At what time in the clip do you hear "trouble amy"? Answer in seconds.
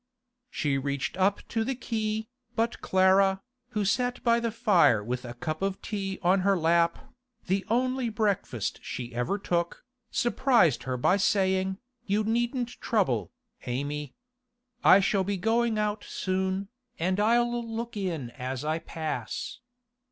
12.81-14.15